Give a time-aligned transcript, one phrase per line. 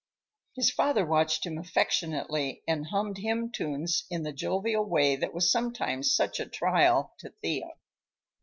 [0.55, 5.51] His father watched him affectionately and hummed hymn tunes in the jovial way that was
[5.51, 7.69] sometimes such a trial to Thea.